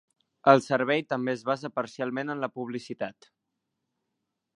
[0.51, 3.29] El servei també es basa parcialment en la publicitat.